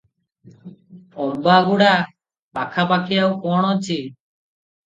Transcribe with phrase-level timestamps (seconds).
[1.25, 1.91] ଅମ୍ବାଗୁଡା
[2.59, 4.01] ପାଖାପାଖି ଆଉ କଣ ଅଛି?